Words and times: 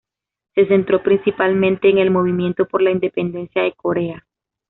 Se 0.55 0.65
centró 0.65 1.03
principalmente 1.03 1.87
en 1.87 1.99
el 1.99 2.09
Movimiento 2.09 2.67
por 2.67 2.81
la 2.81 2.89
independencia 2.89 3.61
de 3.61 3.73
Corea. 3.73 4.25